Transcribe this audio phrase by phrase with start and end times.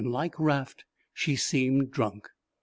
[0.03, 2.27] Like Raft, she seemed drunk.